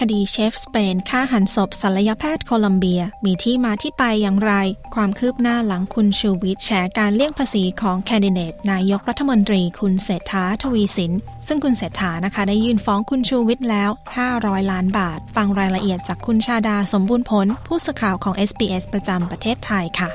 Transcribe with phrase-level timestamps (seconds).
[0.00, 4.52] คดีเชฟสเปนฆ่าหันศพศัลยแพทย์โคลัมเบีย มีที่มาที่ไปอย่างไร
[4.94, 11.12] ความคืบหน้าหลังคุณชูวิทย์แฉการเลี่ยงภาษีของแคนดิเดตนายกรัฐมนตรีคุณเศรษฐาทวีสิน
[11.46, 13.90] ซึ่งคุณเศรษฐานะคะได้ยื่นฟ้องคุณชูวิทย์แล้ว
[14.30, 20.10] 500 ล้านบาท ฟังรายละเอียดจากคุณชาดาสมบูรณ์ผล ผู้สื่อข่าวของ SBS ประจำประเทศไทยค่ะ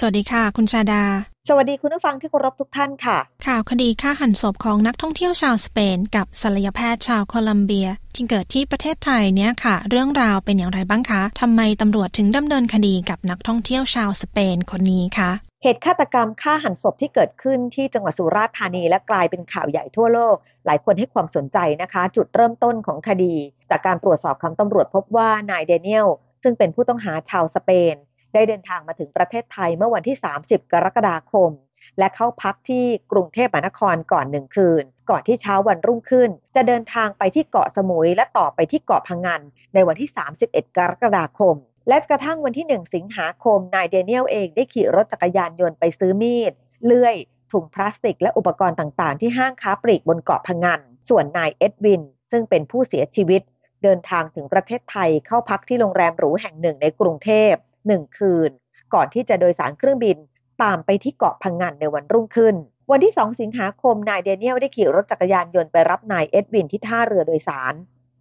[0.00, 1.02] สวัสดีค่ะ คุณชาดา
[1.48, 15.30] สวัสดีคุณผู้ฟังที่เคารพทุกท่านค่ะ ข่าวคดีฆ่าหันศพของนักท่องเที่ยวชาวสเปน กับศัลยแพทย์ชาวโคลัมเบียที่เกิดที่ประเทศไทยเนี่ยค่ะ เรื่องราวเป็นอย่างไรบ้างคะทำไมตำรวจถึงดำเนินคดีกับนักท่องเที่ยวชาวสเปนคนนี้คะ
[15.62, 23.34] เหตุฆาตกรรมฆ่าหันศพที่เกิดขึ้นที่จังหวัดสุราษฎร์ธานีและกลายเป็นข่าวใหญ่ทั่วโลก หลายคนให้ความสนใจนะคะ จุดเริ่มต้นของคดี
[23.70, 26.08] จากการตรวจสอบคำตำรวจพบว่านายเดเนียล
[26.42, 27.94] ซึ่งเป็นผู้ต้องหาชาวสเปน
[28.34, 31.50] ได้เดินทางมาถึงประเทศไทยเมื่อวันที่ 30 กรกฎาคม
[31.98, 39.40] และเข้าพักที่กรุงเทพมหานครก่อนหนึ่งคืน ก่อนที่เช้าวันรุ่งขึ้น จะเดินทางไปที่เกาะสมุย และต่อไปที่เกาะพังงาน
[39.74, 40.10] ในวันที่
[40.44, 41.56] 31 กรกฎาคม
[41.88, 46.52] และกระทั่งวันที่ 1 สิงหาคมนายเดเนียลเองได้ขี่รถจักรยานยนต์ไปซื้อมีด
[46.84, 47.16] เลื่อย
[47.52, 53.42] ถุงพลาสติกและอุปกรณ์ต่างๆ ที่ห้างค้าปลีกบนเกาะพังงานส่วนนายเอ็ดวิน ซึ่งเป็นผู้เสียชีวิต
[53.82, 57.52] เดินทางถึงประเทศไทยเข้าพักที่โรงแรมหรูแห่งหนึ่งในกรุงเทพ
[57.88, 58.50] หนึ่งคืน
[58.94, 60.16] ก่อนที่จะโดยสารเครื่องบิน
[60.62, 62.56] ตามไปที่เกาะพังงานในวันรุ่งขึ้น
[62.90, 67.74] วันที่ 2 สิงหาคมนายเดเนียลได้ขี่รถจักรยานยนต์ไปรับนายเอ็ดวินที่ท่าเรือโดยสาร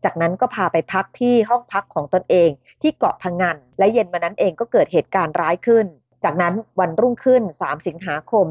[0.03, 2.49] จากนั้นก็พาไปพักที่ห้องพักของตนเอง
[2.81, 5.85] ที่เกาะพังงานและเย็นมานั้นเองก็เกิดเหตุการณ์ร้ายขึ้น
[6.23, 8.47] จากนั้นวันรุ่งขึ้น 3 สิงหาคม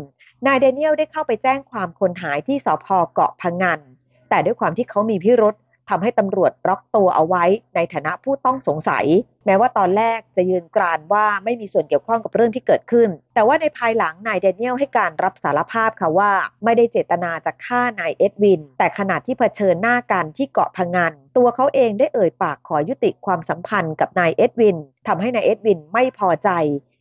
[0.47, 3.81] นายเดเนียลได้เข้าไปแจ้งความคนหายที่สพเกาะพังงาน
[4.29, 5.55] แต่ด้วยความที่เขามีพิรุษ
[5.89, 7.45] ทำให้ตำรวจล็อกตัวเอาไว้
[7.75, 9.07] ในฐานะผู้ต้องสงสัย
[9.47, 16.31] แม้ว่าตอนแรกจะยืนกรานว่าไม่มีส่วนเกี่ยวข้องกับเรื่องที่เกิดขึ้น แต่ว่าในภายหลังนายเดนเนียลให้การรับสารภาพค่ะว่า
[16.65, 24.77] ไม่ได้เจตนาจะฆ่านายเอ็ดวิน แต่ขณะที่เผชิญหน้ากันที่เกาะพังงานตัวเขาเองได้เอ่ยปากขอยุติความสัมพันธ์กับนายเอ็ดวิน
[25.09, 26.51] ทำให้นายเอ็ดวินไม่พอใจ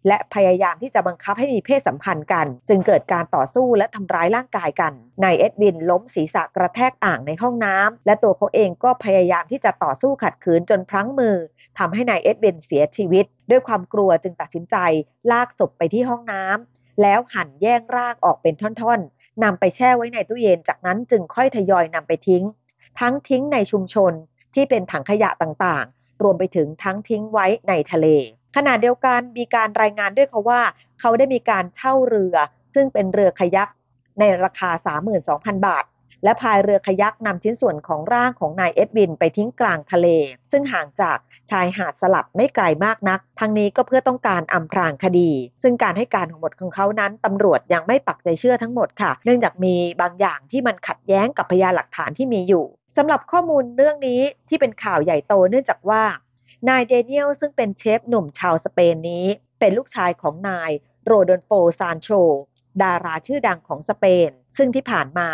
[0.07, 4.93] และพยายามที่จะบังคับให้มีเพศสัมพันธ์กัน จึงเกิดการต่อสู้และทำร้ายร่างกายกัน
[5.23, 11.35] นายเอ็ดวินล้มศีรษะกระแทกอ่างในห้องน้ำและตัวเขาเองก็พยายามที่จะต่อสู้ขัดขืนจนพลั้งมือ
[11.77, 14.75] ทำให้นายเอ็ดวินเสียชีวิต ด้วยความกลัวจึงตัดสินใจ
[15.31, 22.43] ลากศพไปที่ห้องน้ำแล้วหั่นแยกร่างออกเป็นท่อนๆนำไปแช่ไว้ในตู้เย็นจากนั้นจึงค่อยทยอยนำไปทิ้ง
[22.99, 24.13] ทั้งทิ้งในชุมชน
[24.53, 28.07] ที่เป็นถังขยะต่างๆ รวมไปถึงทั้งทิ้งไว้ในทะเล
[28.55, 30.61] ขณะเดียวกันมีการรายงานด้วยเขาว่า
[30.99, 32.35] เขาได้มีการเช่าเรือ
[32.73, 33.69] ซึ่งเป็นเรือขยัก
[34.19, 34.69] ในราคา
[35.17, 35.85] 32,000 บาท
[36.23, 40.07] และพายเรือขยักนำชิ้นส่วนของร่างของนายเอ็ดวินไปทิ้งกลางทะเล
[40.51, 41.17] ซึ่งห่างจาก
[41.51, 45.29] ชายหาดสลับไม่ไกลมากนัก ทั้งนี้ก็เพื่อต้องการอำพรางคดี
[45.63, 52.65] ซึ่งการให้การของหมดของเขานั้นตำรวจยังไม่ปักใจเชื่อทั้งหมดค่ะ เนื่องจากมีบางอย่างที่มันขัดแย้งกับพยานหลักฐานที่มีอยู่
[52.97, 56.01] สำหรับข้อมูลเรื่องนี้ที่เป็นข่าวใหญ่โตเนื่องจากว่า
[56.69, 59.25] นายเดเนียลซึ่งเป็นเชฟหนุ่มชาวสเปนนี้
[59.59, 60.71] เป็นลูกชายของนาย
[61.05, 62.09] โรดอนโฟซานโช
[62.81, 65.29] ดาราชื่อดังของสเปน ซึ่งที่ผ่านมา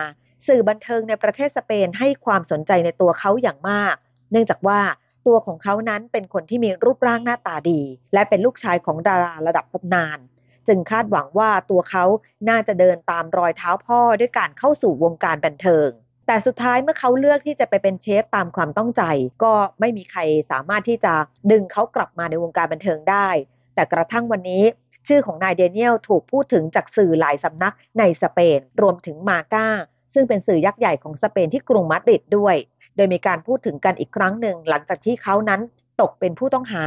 [0.47, 3.95] สื่อบันเทิงในประเทศสเปนให้ความสนใจในตัวเขาอย่างมาก
[4.31, 4.79] เนื่องจากว่า
[5.27, 7.81] ตัวของเขานั้นเป็นคนที่มีรูปร่างหน้าตาดี
[8.13, 10.19] และเป็นลูกชายของดาราระดับตำนาน
[10.67, 12.05] จึงคาดหวังว่าตัวเขา
[12.49, 15.89] น่าจะเดินตามรอยเท้าพ่อด้วยการเข้าสู่วงการบันเทิง
[16.31, 19.03] แต่สุดท้ายเมื่อเขาเลือกที่จะไปเป็นเชฟตามความต้องใจ
[19.43, 20.21] ก็ไม่มีใคร
[20.51, 21.13] สามารถที่จะ
[21.51, 23.29] ดึงเขากลับมาในวงการบันเทิงได้
[23.75, 24.63] แต่กระทั่งวันนี้
[25.07, 29.67] ชื่อของนายเดเนียลถูกพูดถึงจากสื่อหลายสำนักในสเปน รวมถึงมาก้า
[30.13, 32.55] ซึ่งเป็นสื่อยักษ์ใหญ่ของสเปนที่กรุงมาดริดด้วย
[32.95, 35.61] โดยมีการพูดถึงกันอีกครั้งหนึ่ง หลังจากที่เขานั้น
[36.01, 36.85] ตกเป็นผู้ต้องหา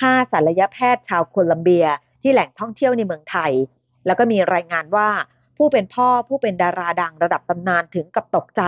[0.00, 1.86] ฆ่าศัลยแพทย์ชาวโคลัมเบีย
[2.22, 3.52] ที่แหล่งท่องเที่ยวในเมืองไทย
[4.06, 5.08] แล้วก็มีรายงานว่า
[5.62, 8.62] ผู้เป็นพ่อผู้เป็นดาราดังระดับตำนานถึงกับตกใจ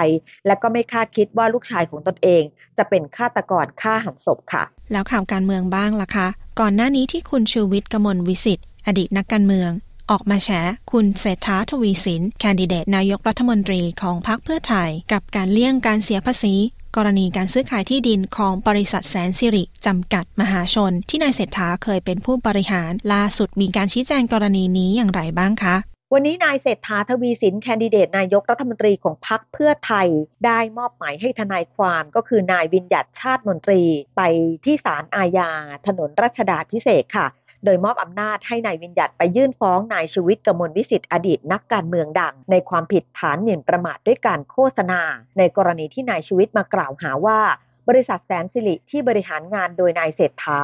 [0.46, 2.42] และก็ไม่คาดคิดว่าลูกชายของตนเอง
[2.78, 6.28] จะเป็นฆาตกรฆ่าหันศพค่ะ แล้วข่าวการเมืองบ้างล่ะคะ
[6.60, 9.70] ก่อนหน้านี้ที่คุณชูวิทย์กมลวิสิทธิ์อดีตนักการเมือง
[10.10, 10.50] ออกมาแฉ
[10.92, 16.54] คุณเศรษฐาทวีสินแคนดิเดตนายกรัฐมนตรีของพรรคเพื่อไทย กับการเลี่ยงการเสียภาษี
[16.96, 25.76] กรณีการซื้อขายที่ดินของบริษัทแสนสิริ จำกัดมหาชน ที่นายเศรษฐาเคยเป็นผู้บริหาร ล่าสุดมีการชี้แจงกรณีนี้อย่างไรบ้างคะ
[26.14, 30.08] วันนี้นายเศรษฐาทวีสินแคนดิเดตนายกรัฐมนตรีของพรรคเพื่อไทย
[30.46, 33.82] ได้มอบหมายให้ทนายความก็คือนายวินยัตชาติมนตรี
[34.16, 34.22] ไป
[34.64, 35.50] ที่ศาลอาญา
[35.86, 37.26] ถนนรัชดาพิเศษค่ะ
[37.64, 45.00] โดยมอบอำนาจให้นายวินยัตไปยื่นฟ้องนายชูวิทย์กมลวิสิทธิ์อดีตนักการเมืองดัง ในความผิดฐานหมิ่นประมาทด้วยการโฆษณา
[45.38, 47.40] ในกรณีที่นายชูวิทย์มากล่าวหาว่า
[47.88, 50.60] บริษัทแสนสิริที่บริหารงานโดยนายเศรษฐา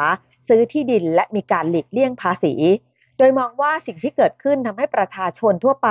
[0.48, 2.54] ซื้อที่ดินและมีการหลีกเลี่ยงภาษี
[3.18, 5.90] โดยมองว่าสิ่งที่เกิดขึ้นทำให้ประชาชนทั่วไป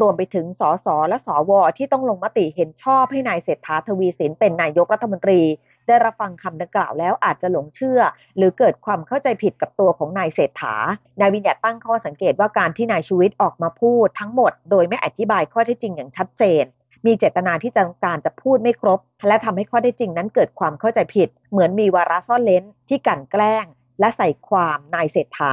[0.00, 5.40] รวมไปถึงสสและสวที่ต้องลงมติเห็นชอบให้นายเศรษฐาทวีสินเป็นนายกรัฐมนตรี
[5.86, 8.00] ได้รับฟังคำดังกล่าวแล้วอาจจะหลงเชื่อ
[8.36, 10.74] หรือเกิดความเข้าใจผิดกับตัวของนายเศรษฐา
[11.20, 16.64] นายวิญญาตั้งข้อสังเกตว่าการที่นายชูวิทย์ออกมาพูดทั้งหมด โดยไม่อธิบายข้อเท็จจริงอย่างชัดเจน
[17.06, 23.64] มีเจตนาที่จะการจะพูดไม่ครบ และทำให้ข้อเท็จจริงนั้นเกิดความเข้าใจผิด เหมือนมีวาระซ่อนเลนที่กันแกล้ง
[24.00, 25.40] และใส่ความนายเศรษฐ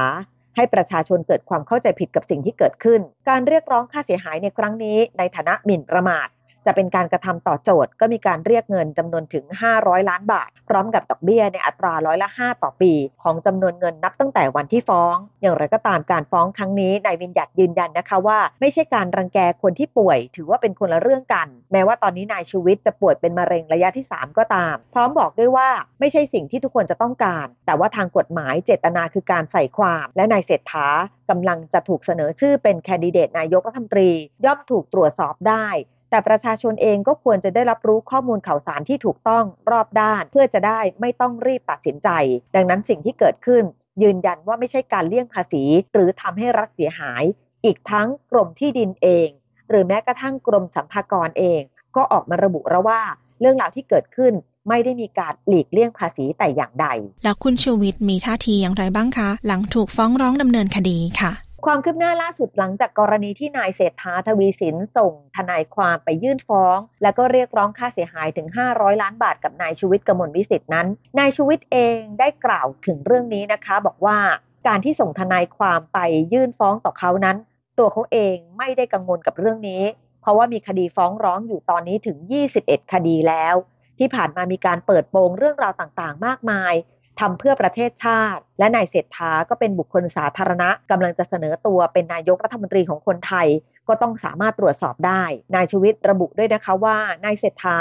[0.56, 6.26] ให้ประชาชนเกิดความเข้าใจผิดกับสิ่งที่เกิดขึ้น การเรียกร้องค่าเสียหายในครั้งนี้ในฐานะหมิ่นประมาท
[6.66, 9.44] จะเป็นการกระทำต่อโจทย์ ก็มีการเรียกเงินจำนวนถึง
[9.76, 12.92] 500 ล้านบาท พร้อมกับดอกเบี้ยในอัตราร้อยละ 5 ต่อปี
[13.22, 25.68] ของจำนวนเงินนับตั้งแต่วันที่ฟ้อง อย่างไรก็ตามการฟ้องครั้งนี้นายวินยัดยืนยันนะคะว่า ไม่ใช่การรังแกคนที่ป่วย ถือว่าเป็นคนละเรื่องกัน แม้ว่าตอนนี้นายชูวิทย์จะป่วยเป็นมะเร็งระยะที่ 3 ก็ตาม พร้อมบอกด้วยว่า
[26.00, 30.88] ไม่ใช่สิ่งที่ทุกคนจะต้องการ แต่ว่าทางกฎหมายเจตนาคือการใส่ความและนายเศรษฐา
[31.30, 34.10] กำลังจะถูกเสนอชื่อเป็นแคนดิเดตนายกรัฐมนตรี
[34.44, 35.66] ย่อมถูกตรวจสอบได้
[36.12, 42.08] แต่ประชาชนเองก็ควรจะได้รับรู้ข้อมูลข่าวสารที่ถูกต้องรอบด้าน เพื่อจะได้ไม่ต้องรีบตัดสินใจ
[42.54, 43.62] ดังนั้นสิ่งที่เกิดขึ้น
[44.02, 47.22] ยืนยันว่าไม่ใช่การเลี่ยงภาษี หรือทำให้รัฐเสียหาย
[47.64, 49.28] อีกทั้งกรมที่ดินเอง
[49.68, 51.60] หรือแม้กระทั่งกรมสัมภากรเอง
[51.96, 53.00] ก็ออกมาระบุแล้วว่า
[53.40, 54.32] เรื่องราวที่เกิดขึ้น
[54.68, 56.86] ไม่ได้มีการหลีกเลี่ยงภาษีแต่อย่างใด
[57.24, 61.32] แล้วคุณชูวิทย์มีท่าทีอย่างไรบ้างคะ หลังถูกฟ้องร้องดำเนินคดีค่ะ
[61.66, 70.86] ความคืบหน้าล่าสุดหลังจากกรณีที่นายเศรษฐาทวีสินส่งทนายความไปยื่นฟ้อง และก็เรียกร้องค่าเสียหายถึง 500 ล้านบาทกับนายชูวิทย์กมลวิสิทธินั้น
[71.18, 74.18] นายชูวิทย์เองได้กล่าวถึงเรื่องนี้นะคะ บอกว่า
[74.66, 75.98] การที่ส่งทนายความไป
[76.32, 77.36] ยื่นฟ้องต่อเขานั้น
[77.78, 79.82] ตัวเขาเองไม่ได้กังวลกับเรื่องนี้
[80.20, 82.16] เพราะว่ามีคดีฟ้องร้องอยู่ตอนนี้ถึง
[82.54, 83.54] 21 คดีแล้ว
[83.98, 86.74] ที่ผ่านมามีการเปิดโปงเรื่องราวต่างๆ มากมาย
[87.20, 93.48] ทำเพื่อประเทศชาติ และนายเศรษฐาก็เป็นบุคคลสาธารณะกำลังจะเสนอตัวเป็นนายกรัฐมนตรีของคนไทย
[93.88, 95.22] ก็ต้องสามารถตรวจสอบได้
[95.54, 97.78] นายชวิทย์ระบุด้วยนะคะว่านายเศรษฐา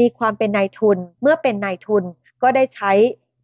[0.00, 2.04] มีความเป็นนายทุน เมื่อเป็นนายทุน
[2.42, 2.92] ก็ได้ใช้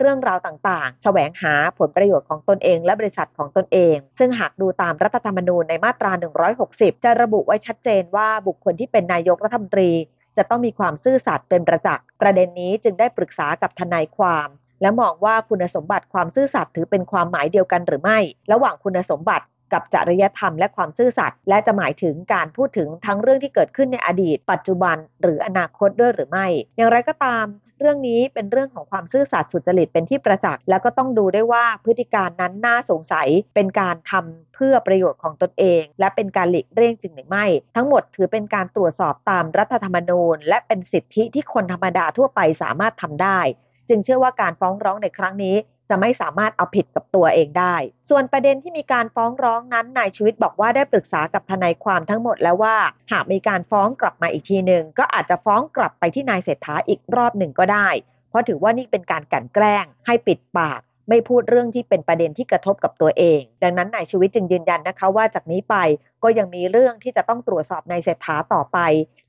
[0.01, 6.13] เรื่องราวต่างๆ แสวงหาผลประโยชน์ของตนเองและบริษัทของตนเอง ซึ่งหากดูตามรัฐธรรมนูญในมาตรา
[6.59, 9.91] 160 จะระบุไว้ชัดเจนว่าบุคคลที่เป็นนายกรัฐมนตรี
[10.37, 14.49] จะต้องมีความซื่อสัตย์เป็นประจักษ์ ประเด็นนี้จึงได้ปรึกษากับทนายความ
[14.81, 18.19] และมองว่าคุณสมบัติความซื่อสัตย์ถือเป็นความหมายเดียวกันหรือไม่
[18.53, 26.47] ระหว่างคุณสมบัติกับจริยธรรมและความซื่อสัตย์และจะหมายถึงการพูดถึงทั้งเรื่องที่เกิดขึ้นในอดีต ปัจจุบันหรืออนาคตด้วยหรือไม่
[26.77, 27.47] อย่างไรก็ตาม
[27.81, 37.47] เรื่องนี้เป็นเรื่องของความซื่อสัตย์สุจริตเป็นที่ประจักษ์แล้วก็ต้องดูได้ว่าพฤติการนั้นน่าสงสัยเป็นการทำเพื่อประโยชน์ของตนเอง และเป็นการหลีกเลี่ยงจริงหรือไม่
[37.77, 43.41] ทั้งหมดถือเป็นการตรวจสอบตามรัฐธรรมนูญ และเป็นสิทธิที่คนธรรมดาทั่วไปสามารถทำได้
[43.91, 45.57] จึงเชื่อว่าการฟ้องร้องในครั้งนี้
[45.91, 47.75] จะไม่สามารถเอาผิดกับตัวเองได้
[48.11, 52.77] ส่วนประเด็นที่มีการฟ้องร้องนั้นนายชีวิตบอกว่าได้ปรึกษากับทนายความทั้งหมดแล้วว่า
[53.13, 57.89] หากมีการฟ้องกลับมาอีกทีหนึ่งก็อาจจะฟ้องกลับไปที่นายเศรษฐาอีกรอบหนึ่งก็ได้
[58.29, 65.77] เพราะถือว่านี่เป็นการกลั่นแกล้งให้ปิดปาก ไม่พูดเรื่องที่เป็นประเด็นที่กระทบกับตัวเอง ดังนั้นนายชีวิตจึงยืนยันนะคะว่าจากนี้ไป
[66.23, 68.79] ก็ยังมีเรื่องที่จะต้องตรวจสอบนายเศรษฐาต่อไป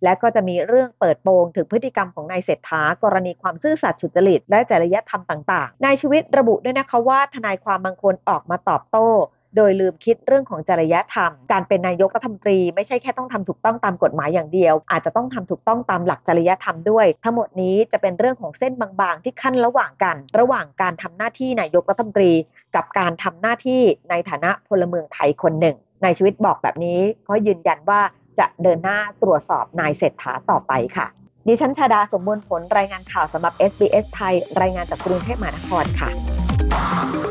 [0.03, 9.09] และก็จะมีเรื่องเปิดโปงถึงพฤติกรรมของนายเศรษฐากรณีความซื่อสัตย์สุจริตและจริยธรรมต่างๆนายชีวิตระบุด้วยนะคะว่าทนายความบางคนออกมาตอบโต้
[9.55, 22.31] โดยลืมคิดเรื่องของจริยธรรม การเป็นนายกรัฐมนตรี ไม่ใช่แค่ต้องทำถูกต้องตามกฎหมายอย่างเดียว อาจจะต้องทำถูกต้องตามหลักจริยธรรมด้วย ทั้งหมดนี้จะเป็นเรื่องของเส้นบางๆ ที่ขั้นระหว่างกัน ระหว่างการทำหน้าที่นายกรัฐมนตรี
[22.75, 28.01] กับการทำหน้าที่ในฐานะพลเมืองไทยคนหนึ่ง ในชีวิตบอกแบบนี้ก็ยืนยันว่า
[28.39, 31.07] จะเดินหน้าตรวจสอบนายเศรษฐาต่อไปค่ะ
[31.47, 37.30] ดิฉันชาดาสมบูรณ์ผลรายงานข่าวสำหรับ SBS ไทย รายงานจากกรุงเทพมหานครค่ะ